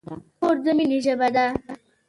خور 0.37 0.55
د 0.63 0.65
مینې 0.77 0.99
ژبه 1.05 1.27
ده. 1.35 1.45